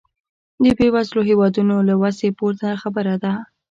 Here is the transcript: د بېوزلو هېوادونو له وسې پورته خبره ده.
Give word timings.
د 0.63 0.65
بېوزلو 0.77 1.21
هېوادونو 1.29 1.75
له 1.89 1.95
وسې 2.01 2.29
پورته 2.37 2.67
خبره 2.81 3.15
ده. 3.23 3.33